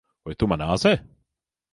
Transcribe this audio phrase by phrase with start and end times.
[0.27, 0.93] Vai tu mani āzē?